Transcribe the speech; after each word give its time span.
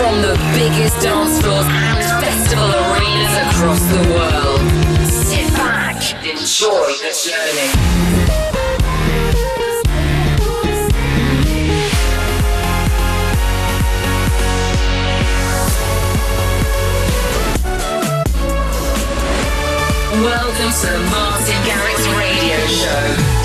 from 0.00 0.22
the 0.22 0.32
biggest 0.54 0.96
dance 1.02 1.42
floors 1.42 1.66
and 1.68 1.98
festival 2.24 2.64
arenas 2.64 3.36
across 3.44 3.82
the 3.92 4.00
world. 4.16 4.60
Sit 5.04 5.52
back, 5.52 6.00
enjoy 6.24 6.88
the 7.04 7.12
journey. 7.20 7.68
Welcome 20.24 20.72
to 20.80 20.88
the 20.96 21.02
Martin 21.10 21.60
Garrix 21.68 22.00
Radio 22.16 22.58
Show. 22.80 23.40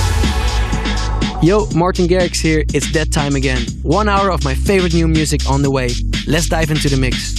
Yo, 1.41 1.67
Martin 1.75 2.07
Garrix 2.07 2.41
here. 2.41 2.63
It's 2.73 2.91
that 2.93 3.11
time 3.11 3.35
again. 3.35 3.67
One 3.83 4.07
hour 4.07 4.31
of 4.31 4.45
my 4.45 4.55
favorite 4.55 4.93
new 4.93 5.09
music 5.09 5.49
on 5.49 5.62
the 5.62 5.70
way. 5.70 5.90
Let's 6.27 6.47
dive 6.47 6.71
into 6.71 6.89
the 6.89 6.97
mix. 6.97 7.35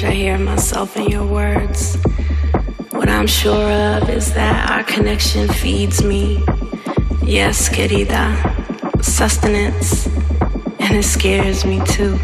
Much 0.00 0.10
I 0.10 0.14
hear 0.14 0.38
myself 0.38 0.96
in 0.96 1.10
your 1.10 1.26
words. 1.26 1.96
What 2.92 3.08
I'm 3.08 3.26
sure 3.26 3.70
of 3.70 4.08
is 4.08 4.32
that 4.34 4.70
our 4.70 4.84
connection 4.84 5.48
feeds 5.48 6.02
me. 6.02 6.42
Yes, 7.22 7.68
querida, 7.68 9.02
sustenance, 9.02 10.06
and 10.78 10.96
it 10.96 11.02
scares 11.02 11.66
me 11.66 11.82
too. 11.84 12.18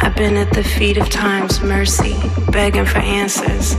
I've 0.00 0.16
been 0.16 0.36
at 0.36 0.52
the 0.52 0.64
feet 0.64 0.96
of 0.96 1.08
time's 1.08 1.60
mercy, 1.60 2.16
begging 2.50 2.86
for 2.86 2.98
answers. 2.98 3.76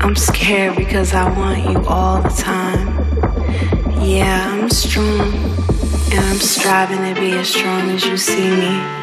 I'm 0.00 0.16
scared 0.16 0.76
because 0.76 1.12
I 1.12 1.28
want 1.36 1.70
you 1.70 1.84
all 1.86 2.22
the 2.22 2.30
time. 2.30 2.88
Yeah, 4.00 4.48
I'm 4.52 4.70
strong, 4.70 5.32
and 6.12 6.20
I'm 6.20 6.38
striving 6.38 7.14
to 7.14 7.20
be 7.20 7.32
as 7.32 7.48
strong 7.48 7.90
as 7.90 8.04
you 8.04 8.16
see 8.16 8.50
me. 8.50 8.99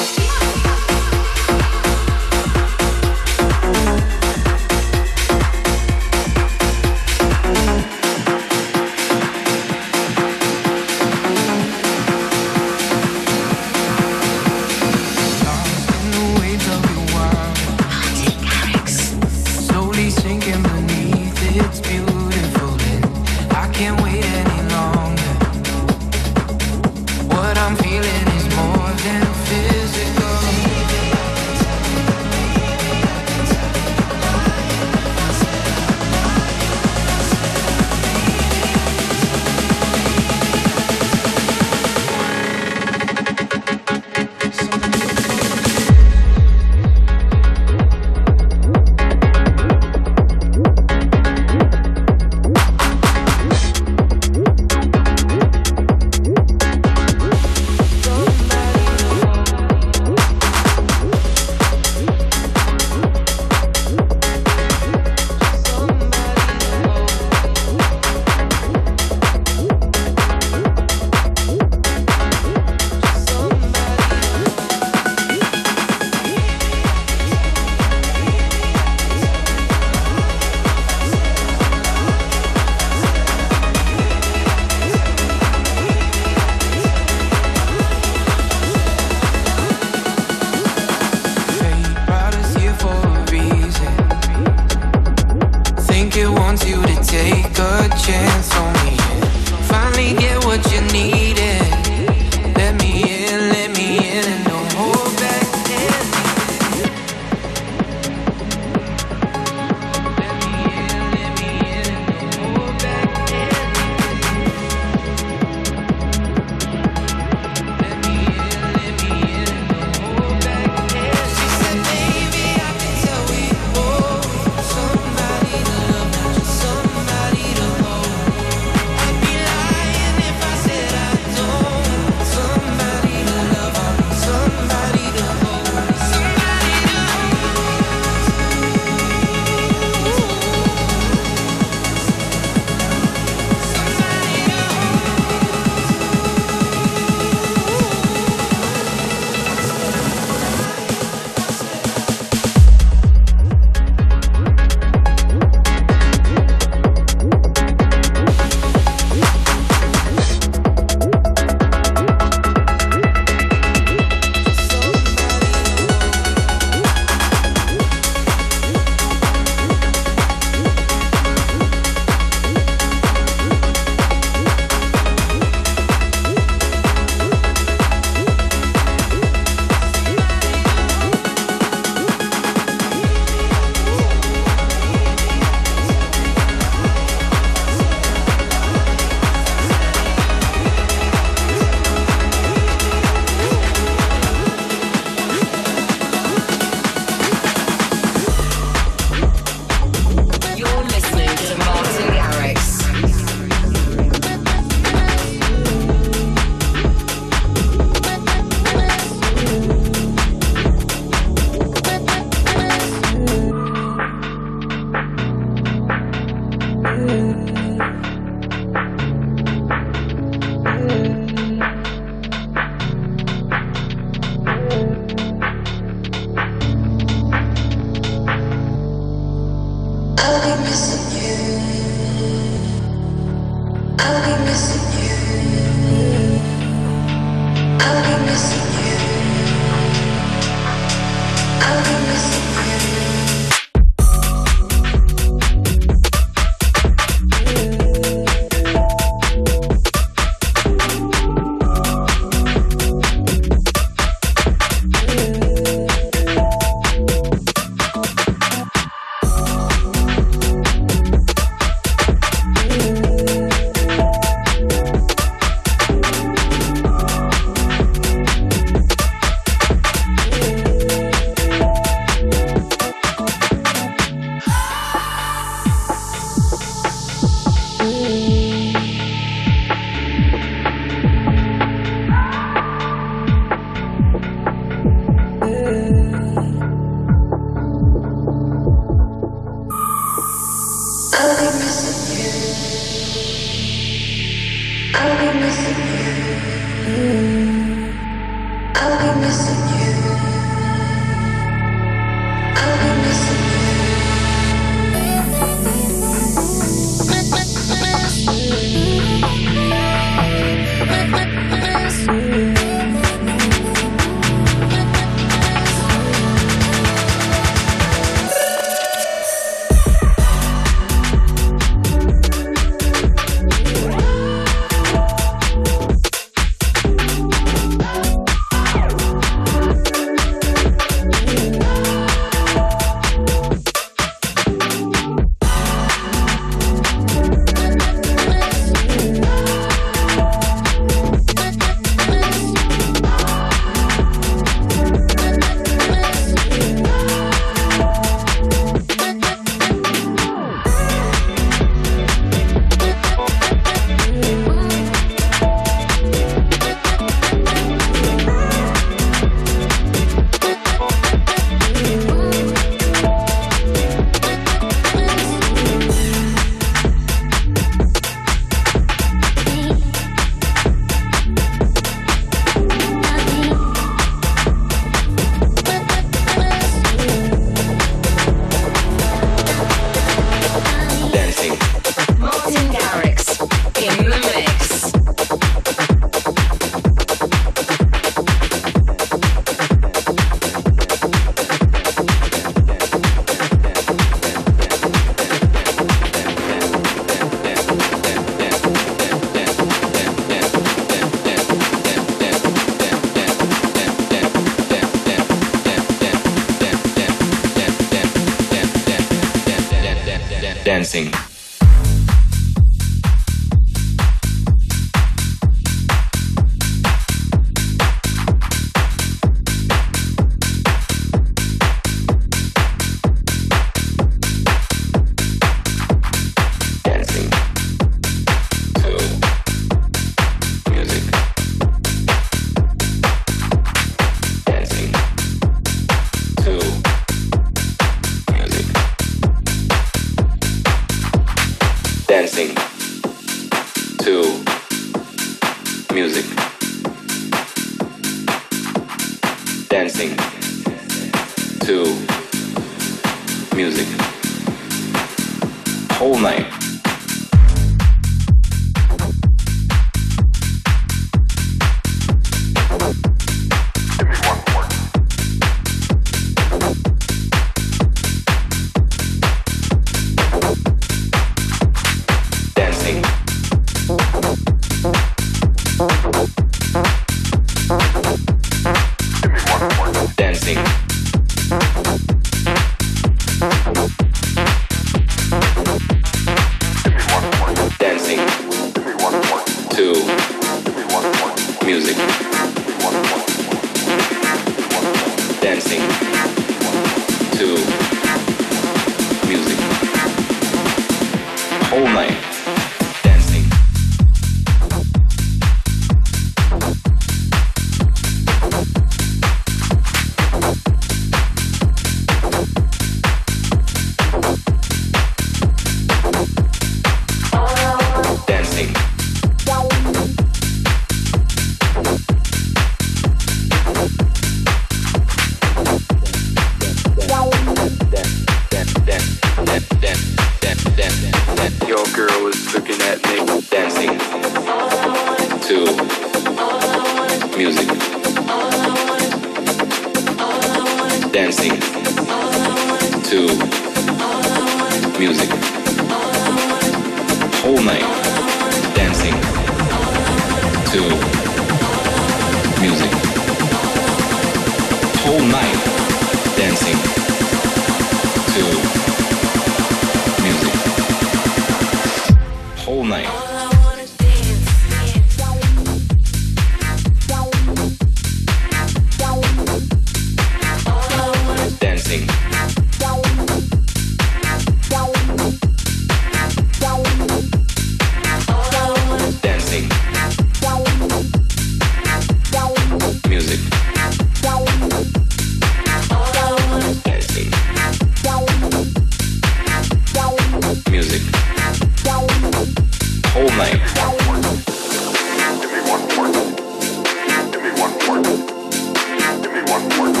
Okay. 599.63 600.00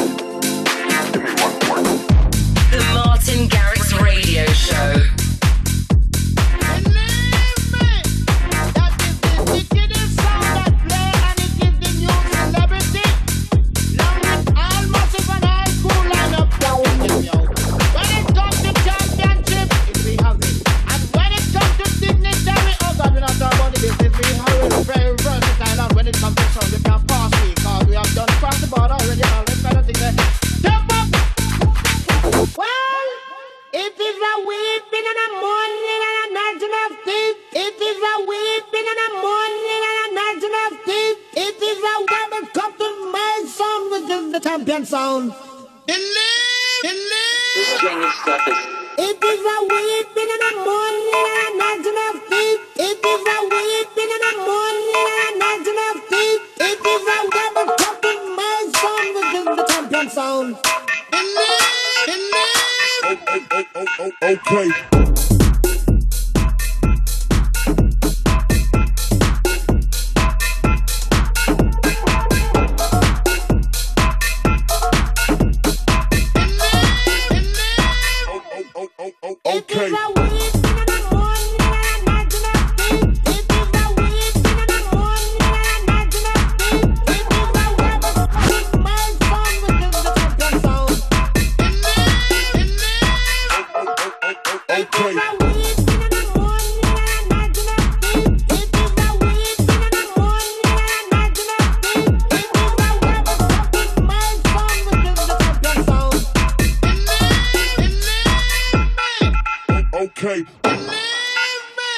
Believe 110.63 111.65
me, 111.77 111.95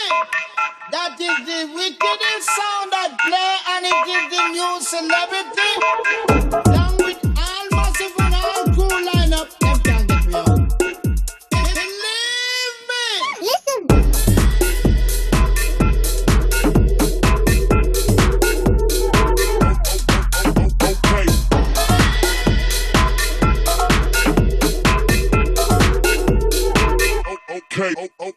that 0.92 1.16
is 1.20 1.38
the 1.48 1.62
wickedest 1.74 2.48
sound 2.58 2.92
that 2.92 3.12
play, 3.24 3.54
and 3.74 3.86
it 3.86 4.08
is 4.18 4.26
the 4.34 4.44
new 4.52 4.74
celebrity. 4.84 5.72
That 6.74 6.83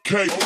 Okay. 0.09 0.46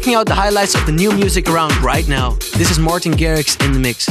Checking 0.00 0.14
out 0.14 0.24
the 0.24 0.34
highlights 0.34 0.74
of 0.74 0.86
the 0.86 0.92
new 0.92 1.12
music 1.12 1.46
around 1.50 1.76
right 1.82 2.08
now. 2.08 2.30
This 2.56 2.70
is 2.70 2.78
Martin 2.78 3.12
Garrix 3.12 3.62
in 3.62 3.74
the 3.74 3.78
mix. 3.78 4.08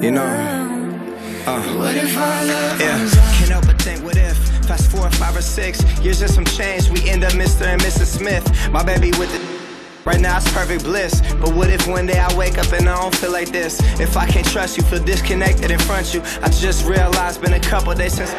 You 0.00 0.12
know, 0.12 0.22
uh, 1.46 1.62
what 1.76 1.96
if 1.96 2.16
I 2.16 2.44
love 2.44 2.80
yeah. 2.80 2.98
Can't 3.38 3.50
help 3.50 3.66
but 3.66 3.82
think, 3.82 4.04
what 4.04 4.16
if 4.16 4.36
fast 4.68 4.88
four, 4.88 5.10
five, 5.10 5.36
or 5.36 5.42
six 5.42 5.82
years 6.00 6.20
just 6.20 6.36
some 6.36 6.44
change, 6.44 6.88
we 6.90 7.10
end 7.10 7.24
up 7.24 7.32
Mr. 7.32 7.66
and 7.66 7.82
Mrs. 7.82 8.06
Smith. 8.06 8.70
My 8.70 8.84
baby 8.84 9.10
with 9.18 9.32
the 9.32 9.57
Right 10.08 10.22
now 10.22 10.38
it's 10.38 10.50
perfect 10.54 10.84
bliss. 10.84 11.20
But 11.34 11.54
what 11.54 11.68
if 11.68 11.86
one 11.86 12.06
day 12.06 12.18
I 12.18 12.34
wake 12.34 12.56
up 12.56 12.72
and 12.72 12.88
I 12.88 12.98
don't 12.98 13.14
feel 13.14 13.30
like 13.30 13.50
this? 13.50 13.78
If 14.00 14.16
I 14.16 14.26
can't 14.26 14.46
trust 14.46 14.78
you, 14.78 14.82
feel 14.84 15.04
disconnected 15.04 15.70
in 15.70 15.78
front 15.78 16.08
of 16.08 16.14
you. 16.14 16.22
I 16.42 16.48
just 16.48 16.86
realized 16.86 17.42
been 17.42 17.52
a 17.52 17.60
couple 17.60 17.92
days 17.92 18.14
since 18.14 18.30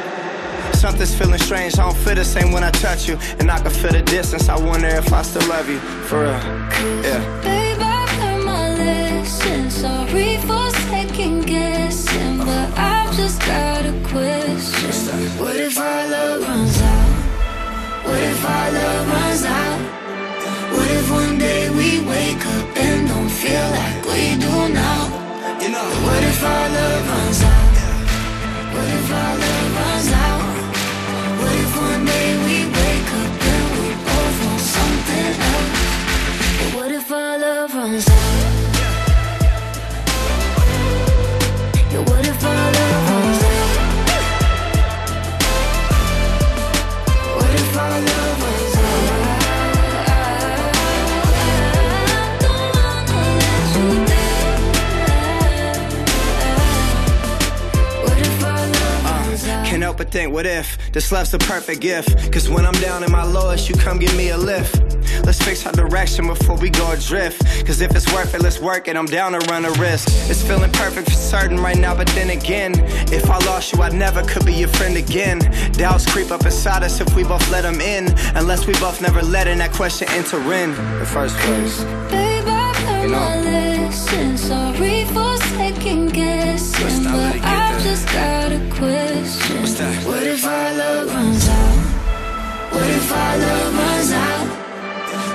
something's 0.79 1.13
feeling 1.13 1.37
strange. 1.37 1.77
I 1.77 1.83
don't 1.83 1.95
feel 1.95 2.15
the 2.15 2.25
same 2.25 2.51
when 2.53 2.63
I 2.63 2.71
touch 2.71 3.07
you. 3.07 3.19
And 3.37 3.51
I 3.51 3.59
can 3.59 3.69
feel 3.69 3.91
the 3.91 4.01
distance. 4.01 4.49
I 4.49 4.57
wonder 4.57 4.87
if 4.87 5.13
I 5.13 5.21
still 5.21 5.47
love 5.47 5.69
you. 5.69 5.77
For 6.09 6.21
real. 6.21 6.31
Yeah. 7.05 7.21
Babe, 7.43 7.77
I've 7.79 8.19
learned 8.19 8.45
my 8.45 8.69
lesson. 8.73 9.69
Sorry 9.69 10.37
for 10.37 10.71
second 10.89 11.45
guessing. 11.45 12.39
But 12.39 12.75
I've 12.79 13.15
just 13.15 13.39
got 13.41 13.85
a 13.85 13.93
question. 14.09 15.19
What 15.37 15.55
if 15.55 15.77
our 15.77 16.09
love 16.09 16.41
runs 16.41 16.81
out? 16.81 18.05
What 18.05 18.19
if 18.19 18.43
our 18.43 18.71
love 18.71 19.07
runs 19.07 19.45
out? 19.45 19.99
What 20.73 20.89
if 20.91 21.11
one 21.11 21.28
day 21.39 21.69
we 21.69 21.99
wake 22.05 22.45
up 22.45 22.77
and 22.77 23.07
don't 23.07 23.29
feel 23.29 23.67
like 23.79 24.03
we 24.11 24.35
do 24.45 24.53
now? 24.73 25.01
You 25.61 25.69
know, 25.75 25.87
what 26.05 26.21
if 26.31 26.43
our 26.43 26.67
love 26.75 27.09
runs 27.11 27.41
out? 27.53 27.75
What 28.73 28.87
if 28.97 29.11
our 29.19 29.33
love 29.43 29.71
runs 29.79 30.11
out? 30.27 30.43
What 31.39 31.55
if 31.63 31.71
one 31.87 32.03
day 32.05 32.29
we 32.45 32.57
wake 32.77 33.11
up 33.21 33.33
and 33.53 33.65
we 33.77 33.87
both 34.07 34.37
want 34.45 34.63
something 34.77 35.31
else? 35.51 36.75
What 36.75 36.91
if 36.91 37.11
our 37.11 37.37
love 37.39 37.73
runs 37.73 38.07
out? 38.09 38.19
Yeah, 41.91 42.03
what 42.09 42.25
if 42.27 42.43
our 42.43 42.71
love 42.77 43.18
think, 60.09 60.33
what 60.33 60.45
if 60.45 60.91
this 60.91 61.11
love's 61.11 61.31
the 61.31 61.39
perfect 61.39 61.81
gift? 61.81 62.31
Cause 62.31 62.49
when 62.49 62.65
I'm 62.65 62.73
down 62.81 63.03
in 63.03 63.11
my 63.11 63.23
lowest, 63.23 63.69
you 63.69 63.75
come 63.75 63.99
give 63.99 64.15
me 64.17 64.29
a 64.29 64.37
lift. 64.37 64.75
Let's 65.25 65.41
fix 65.41 65.65
our 65.65 65.71
direction 65.71 66.27
before 66.27 66.57
we 66.57 66.69
go 66.69 66.91
adrift. 66.91 67.41
Cause 67.65 67.81
if 67.81 67.95
it's 67.95 68.11
worth 68.11 68.33
it, 68.33 68.41
let's 68.41 68.59
work 68.59 68.87
it. 68.87 68.95
I'm 68.95 69.05
down 69.05 69.33
to 69.33 69.39
run 69.51 69.65
a 69.65 69.71
risk. 69.73 70.07
It's 70.29 70.41
feeling 70.41 70.71
perfect 70.71 71.09
for 71.09 71.15
certain 71.15 71.59
right 71.59 71.77
now, 71.77 71.95
but 71.95 72.07
then 72.09 72.31
again, 72.31 72.73
if 73.13 73.29
I 73.29 73.37
lost 73.45 73.73
you, 73.73 73.81
I 73.81 73.89
never 73.89 74.23
could 74.23 74.45
be 74.45 74.53
your 74.53 74.69
friend 74.69 74.97
again. 74.97 75.39
Doubts 75.73 76.11
creep 76.11 76.31
up 76.31 76.43
inside 76.45 76.83
us 76.83 76.99
if 76.99 77.15
we 77.15 77.23
both 77.23 77.49
let 77.51 77.61
them 77.61 77.79
in. 77.79 78.07
Unless 78.35 78.65
we 78.65 78.73
both 78.73 79.01
never 79.01 79.21
let 79.21 79.47
in 79.47 79.59
that 79.59 79.73
question 79.73 80.07
enter 80.09 80.39
in 80.53 80.71
the 80.99 81.05
first 81.05 81.37
place. 81.37 81.83
Babe, 82.09 82.45
I 82.47 83.03
you 83.03 83.09
know? 83.09 83.19
my 83.19 83.41
lesson. 83.41 84.37
Sorry 84.37 85.05
for 85.05 85.28
second 85.73 86.13
guessing, 86.13 87.03
but 87.03 87.35
I've 87.43 87.81
just 87.83 88.05
got 88.07 88.51
a 88.51 88.59
question. 88.73 89.57
What 90.07 90.23
if 90.23 90.43
our 90.45 90.73
love 90.73 91.07
runs 91.13 91.47
out? 91.47 91.79
What 92.73 92.89
if 92.97 93.11
our 93.11 93.37
love 93.37 93.73
runs 93.77 94.11
out? 94.11 94.47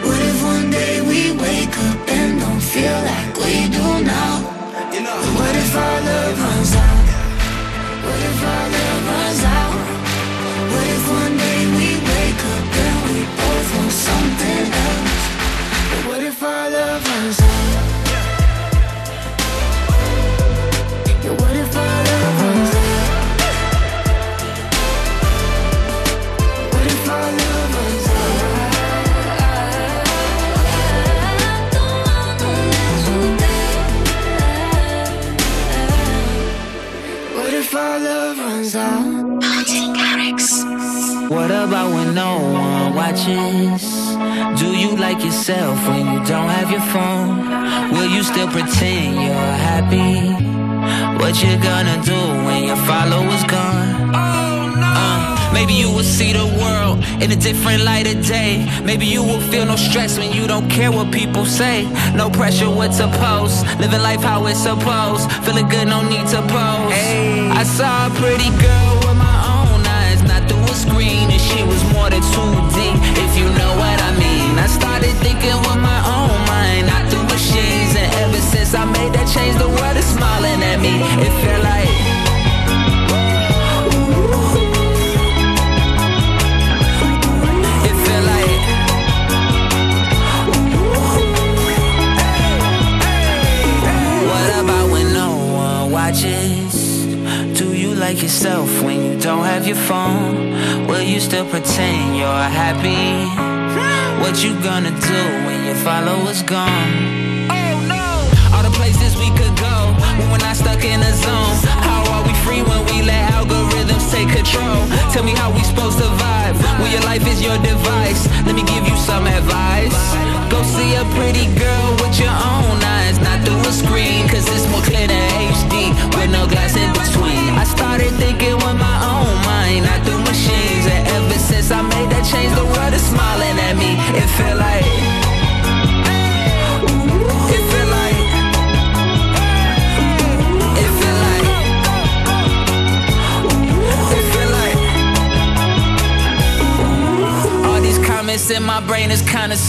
What 0.06 0.20
if 0.30 0.38
one 0.42 0.70
day 0.70 1.00
we 1.02 1.20
wake 1.44 1.76
up 1.88 2.08
and 2.08 2.40
don't 2.40 2.60
feel 2.60 2.98
like 3.10 3.36
we 3.42 3.54
do 3.78 3.86
now? 4.12 4.34
What 5.38 5.54
if 5.62 5.76
our 5.76 6.00
love 6.08 6.36
runs 6.44 6.74
out? 6.86 7.04
What 8.04 8.20
if 8.30 8.40
our 8.52 8.66
love 8.76 9.02
runs 9.10 9.42
out? 9.58 9.76
What 10.72 10.86
if 10.94 11.04
one 11.22 11.34
day 11.44 11.60
we 11.78 11.88
wake 12.10 12.42
up 12.54 12.66
and 12.84 12.98
we 13.06 13.18
both 13.38 13.68
want 13.76 13.94
something 14.08 14.64
else? 14.86 15.22
But 15.90 16.02
what 16.08 16.22
if 16.30 16.42
our 16.42 16.70
love 16.70 17.02
runs 17.08 17.40
out? 17.40 17.93
What 41.44 41.50
about 41.50 41.92
when 41.92 42.14
no 42.14 42.38
one 42.38 42.94
watches? 42.94 43.84
Do 44.58 44.74
you 44.74 44.96
like 44.96 45.22
yourself 45.22 45.76
when 45.86 46.06
you 46.06 46.24
don't 46.24 46.48
have 46.48 46.70
your 46.70 46.80
phone? 46.80 47.92
Will 47.92 48.08
you 48.08 48.22
still 48.22 48.48
pretend 48.48 49.16
you're 49.16 49.56
happy? 49.68 50.32
What 51.20 51.42
you 51.42 51.52
gonna 51.62 52.00
do 52.02 52.16
when 52.46 52.64
your 52.64 52.80
followers 52.88 53.44
gone? 53.44 54.14
Uh, 54.14 55.50
maybe 55.52 55.74
you 55.74 55.90
will 55.90 56.08
see 56.16 56.32
the 56.32 56.46
world 56.62 57.04
in 57.22 57.30
a 57.30 57.36
different 57.36 57.84
light 57.84 58.06
of 58.06 58.26
day. 58.26 58.66
Maybe 58.82 59.04
you 59.04 59.22
will 59.22 59.42
feel 59.50 59.66
no 59.66 59.76
stress 59.76 60.18
when 60.18 60.32
you 60.32 60.46
don't 60.46 60.70
care 60.70 60.90
what 60.90 61.12
people 61.12 61.44
say. 61.44 61.84
No 62.14 62.30
pressure 62.30 62.70
what 62.70 62.92
to 62.92 63.06
post. 63.18 63.66
Living 63.78 64.00
life 64.00 64.22
how 64.22 64.46
it's 64.46 64.60
supposed. 64.60 65.30
Feeling 65.44 65.68
good, 65.68 65.88
no 65.88 66.08
need 66.08 66.26
to 66.28 66.40
pose. 66.40 66.90
Hey. 66.90 67.50
I 67.50 67.64
saw 67.64 68.06
a 68.06 68.10
pretty 68.18 68.48
girl 68.64 69.03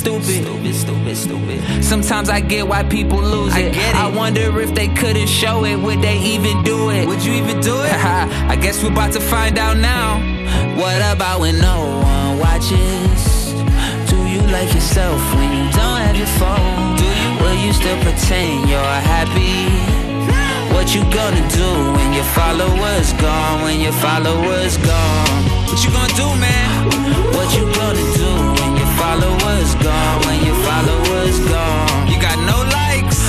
stupid. 0.05 0.45
Stupid, 0.45 0.75
stupid, 0.75 1.17
stupid. 1.17 1.83
Sometimes 1.83 2.29
I 2.29 2.39
get 2.39 2.67
why 2.67 2.83
people 2.83 3.21
lose 3.21 3.55
it. 3.55 3.57
I 3.57 3.69
get 3.69 3.89
it. 3.89 3.95
I 3.95 4.15
wonder 4.15 4.61
if 4.61 4.75
they 4.75 4.87
couldn't 4.87 5.27
show 5.27 5.65
it, 5.65 5.77
would 5.77 6.01
they 6.01 6.19
even 6.19 6.63
do 6.63 6.91
it? 6.91 7.07
Would 7.07 7.25
you 7.25 7.33
even 7.33 7.59
do 7.61 7.75
it? 7.81 7.93
I 8.53 8.55
guess 8.55 8.83
we're 8.83 8.91
about 8.91 9.13
to 9.13 9.19
find 9.19 9.57
out 9.57 9.77
now. 9.77 10.21
What 10.77 11.01
about 11.01 11.39
when 11.41 11.57
no 11.59 11.79
one 12.05 12.39
watches? 12.39 13.53
Do 14.09 14.17
you 14.29 14.41
like 14.53 14.71
yourself 14.73 15.19
when 15.35 15.49
you 15.57 15.65
don't 15.73 15.99
have 16.05 16.15
your 16.15 16.33
phone? 16.37 16.97
Do 17.01 17.05
you? 17.05 17.29
Will 17.41 17.57
you 17.65 17.73
still 17.73 17.99
pretend 18.03 18.69
you're 18.69 18.99
happy? 19.13 19.65
What 20.73 20.93
you 20.93 21.01
gonna 21.09 21.45
do 21.49 21.69
when 21.97 22.13
your 22.13 22.29
followers 22.37 23.13
gone? 23.13 23.63
When 23.63 23.79
your 23.79 23.93
followers 23.93 24.77
gone? 24.77 25.41
What 25.65 25.83
you 25.83 25.89
gonna 25.89 26.13
do, 26.13 26.27
man? 26.37 26.69
What 27.33 27.49
you 27.57 27.65
gonna 27.73 28.05
do 28.13 28.14
followers 29.15 29.75
gone? 29.75 30.19
When 30.25 30.45
your 30.45 30.55
followers 30.67 31.39
gone? 31.39 32.07
You 32.11 32.19
got 32.19 32.37
no 32.51 32.57
likes, 32.79 33.21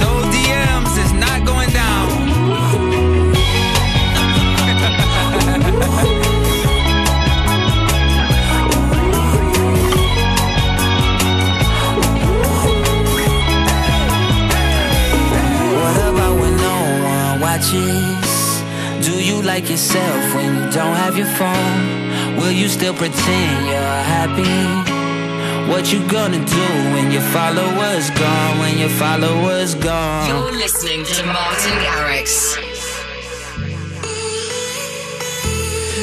no 0.00 0.10
DMs. 0.32 0.92
It's 1.02 1.12
not 1.12 1.44
going 1.44 1.70
down. 1.70 2.08
what 15.80 15.96
about 16.10 16.34
when 16.40 16.56
no 16.56 16.76
one 17.04 17.40
watches? 17.40 18.62
Do 19.06 19.12
you 19.22 19.42
like 19.42 19.68
yourself 19.68 20.34
when 20.34 20.54
you 20.56 20.70
don't 20.72 20.96
have 21.04 21.16
your 21.16 21.30
phone? 21.38 22.36
Will 22.38 22.52
you 22.52 22.68
still 22.68 22.94
pretend? 22.94 23.79
What 25.80 25.92
you 25.94 26.06
gonna 26.08 26.44
do 26.44 26.66
when 26.92 27.10
your 27.10 27.22
followers 27.32 28.10
gone? 28.10 28.58
When 28.58 28.78
your 28.78 28.90
followers 28.90 29.74
gone? 29.76 30.28
You're 30.28 30.52
listening 30.52 31.06
to 31.06 31.24
Martin 31.24 31.72
Garrix. 31.80 32.58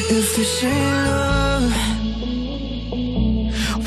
If 0.09 0.35
this 0.35 0.63
ain't 0.63 1.05
love, 1.05 1.71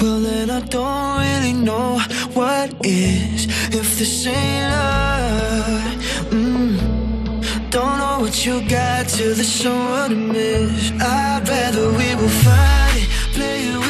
well 0.01 0.21
then 0.21 0.51
I 0.51 0.61
don't 0.61 1.23
really 1.23 1.55
know 1.55 1.99
what 2.35 2.73
is. 2.87 3.47
If 3.75 3.99
this 3.99 4.27
ain't 4.29 4.71
love. 4.71 5.95
Mm. 6.31 7.71
Don't 7.71 7.99
know 7.99 8.21
what 8.21 8.47
you 8.47 8.61
got 8.69 9.09
till 9.09 9.35
there's 9.35 9.53
someone 9.53 10.11
to 10.11 10.15
miss. 10.15 10.93
I'd 11.01 11.49
rather 11.49 11.89
we 11.91 12.15
will 12.15 12.29
find 12.47 12.97
it, 12.97 13.09
play 13.35 13.65
it, 13.65 13.90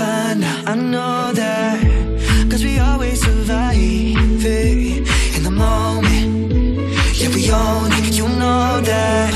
fine. 0.00 0.42
I 0.72 0.74
know 0.92 1.32
that. 1.42 1.78
Cause 2.50 2.62
we 2.68 2.78
always 2.88 3.18
survive 3.28 4.44
it 4.44 4.98
in 5.36 5.42
the 5.48 5.54
moment. 5.66 6.30
Yeah, 7.20 7.30
we 7.36 7.42
own 7.64 7.90
it. 7.98 8.14
You 8.18 8.26
know 8.42 8.80
that. 8.92 9.32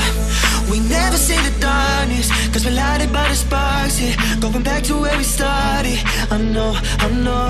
We 0.71 0.77
never 0.95 1.17
see 1.27 1.39
the 1.47 1.53
darkness. 1.69 2.27
Cause 2.51 2.63
we're 2.65 2.79
lighted 2.83 3.11
by 3.17 3.27
the 3.31 3.37
sparks. 3.45 3.95
Yeah, 4.01 4.15
going 4.43 4.63
back 4.71 4.81
to 4.89 4.93
where 5.03 5.17
we 5.21 5.25
started. 5.37 5.99
I 6.35 6.37
know, 6.53 6.71
I 7.05 7.07
know. 7.25 7.47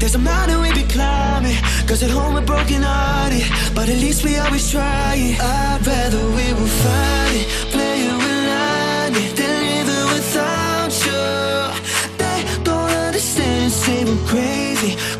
There's 0.00 0.16
a 0.20 0.22
mountain 0.30 0.58
we 0.64 0.70
be 0.80 0.86
climbing. 0.96 1.58
Cause 1.88 2.00
at 2.06 2.10
home 2.18 2.32
we're 2.36 2.48
broken 2.54 2.80
hearted. 2.90 3.46
But 3.76 3.86
at 3.94 3.98
least 4.04 4.20
we 4.26 4.32
always 4.42 4.66
try 4.74 5.14
it. 5.26 5.36
I'd 5.40 5.86
rather 5.86 6.22
we 6.36 6.46
will 6.58 6.72
find 6.84 7.18
crazy. 14.28 15.17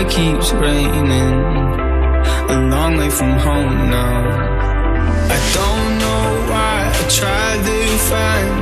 it 0.00 0.08
keeps 0.10 0.52
raining. 0.52 1.36
A 2.54 2.56
long 2.72 2.96
way 2.98 3.10
from 3.10 3.32
home 3.48 3.90
now. 3.90 4.18
I 5.36 5.38
don't 5.58 5.90
know 6.02 6.24
why 6.50 6.76
I 7.00 7.04
tried 7.20 7.60
to 7.68 7.80
find 8.10 8.52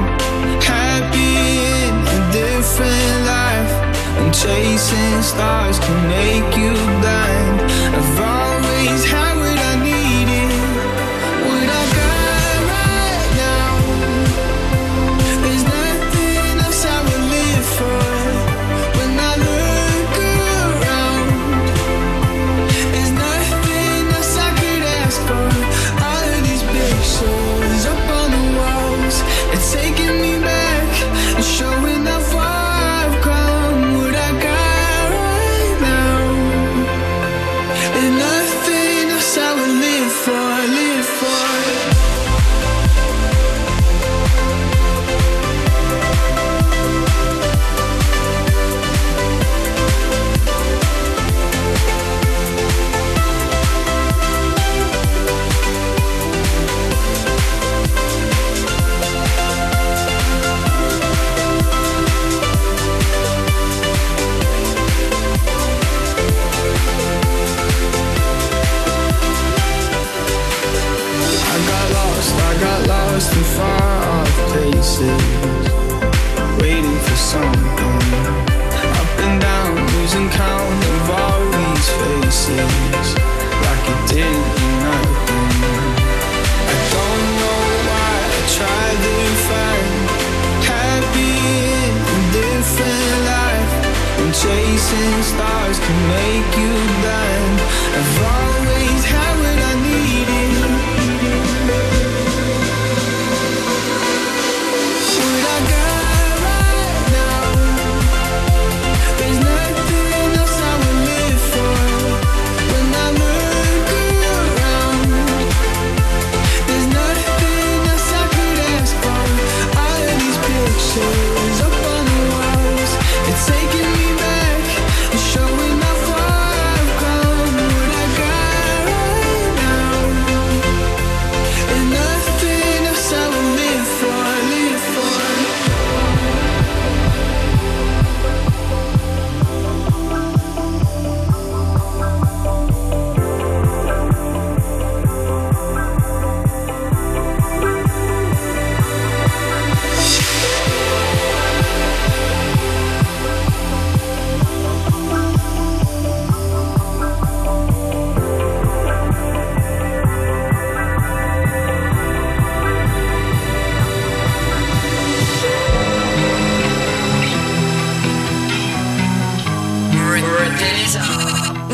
Happy 0.63 1.35
in 1.83 1.95
a 2.17 2.21
different 2.41 3.17
life. 3.35 3.75
And 4.21 4.33
chasing 4.33 5.23
stars 5.23 5.79
can 5.85 5.99
make 6.09 6.51
you 6.57 6.73
blind. 7.01 7.59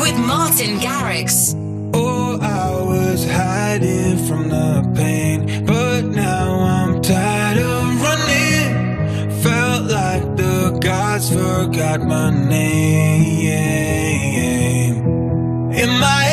with 0.01 0.17
Martin 0.17 0.77
Garrix. 0.79 1.55
Oh, 1.93 2.39
I 2.41 2.71
was 2.81 3.29
hiding 3.29 4.17
from 4.27 4.49
the 4.49 4.83
pain, 4.95 5.65
but 5.65 6.05
now 6.05 6.59
I'm 6.59 7.01
tired 7.01 7.57
of 7.57 8.01
running. 8.01 9.31
Felt 9.41 9.83
like 9.91 10.35
the 10.37 10.77
gods 10.81 11.29
forgot 11.29 12.01
my 12.01 12.29
name. 12.29 13.31
In 15.73 15.89
my 15.99 16.30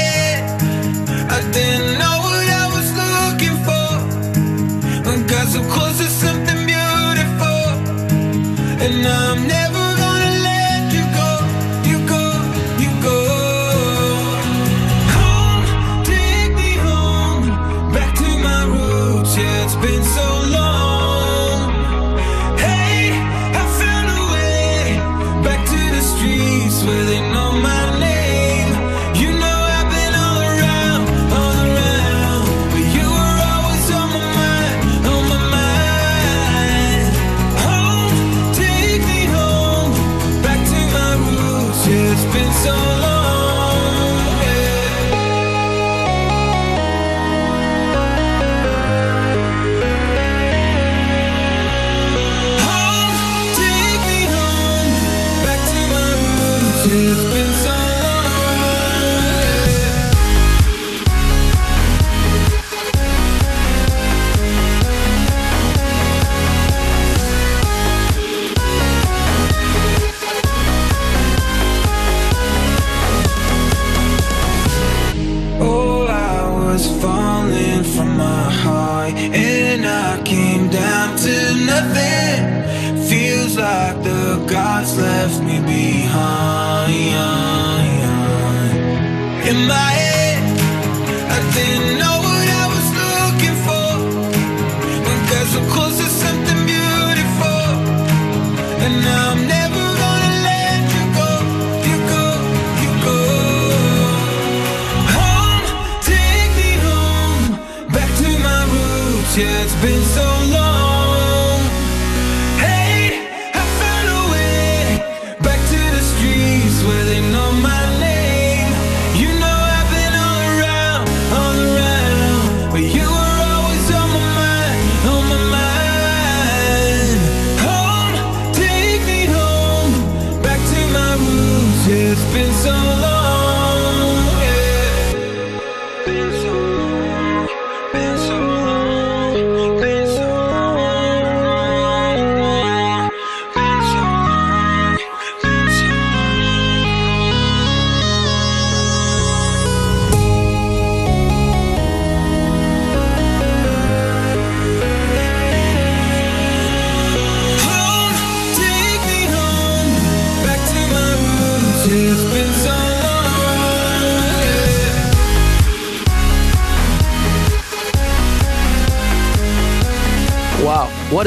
so 95.48 95.60
close 95.70 96.07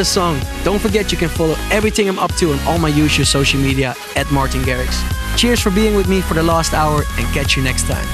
A 0.01 0.03
song. 0.03 0.41
Don't 0.63 0.79
forget 0.79 1.11
you 1.11 1.17
can 1.19 1.29
follow 1.29 1.53
everything 1.69 2.09
I'm 2.09 2.17
up 2.17 2.33
to 2.37 2.51
on 2.53 2.59
all 2.61 2.79
my 2.79 2.87
usual 2.87 3.23
social 3.23 3.59
media 3.59 3.93
at 4.15 4.31
Martin 4.31 4.63
Garrix. 4.63 4.97
Cheers 5.37 5.59
for 5.59 5.69
being 5.69 5.93
with 5.93 6.09
me 6.09 6.21
for 6.21 6.33
the 6.33 6.41
last 6.41 6.73
hour 6.73 7.03
and 7.19 7.27
catch 7.35 7.55
you 7.55 7.61
next 7.61 7.83
time. 7.83 8.07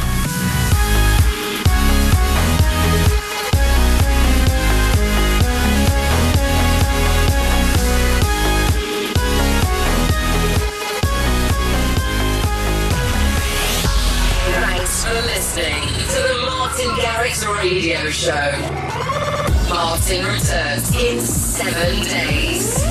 Thanks 14.59 15.05
for 15.05 15.13
listening 15.13 15.83
to 15.83 16.21
the 16.27 16.43
Martin 16.45 16.89
Garrix 16.97 17.47
Radio 17.57 18.09
Show. 18.09 18.96
Martin 19.77 20.25
returns 20.25 20.89
in 20.95 21.19
seven 21.19 22.01
days. 22.01 22.86